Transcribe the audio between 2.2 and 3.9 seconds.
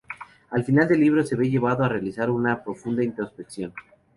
una profunda introspección.